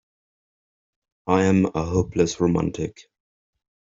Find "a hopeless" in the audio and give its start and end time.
1.67-2.39